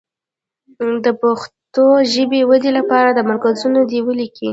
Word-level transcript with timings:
د 1.03 1.05
پښتو 1.21 1.85
ژبې 2.13 2.41
ودې 2.49 2.71
لپاره 2.79 3.27
مرکزونه 3.31 3.79
دې 3.89 3.99
ولیکي. 4.07 4.47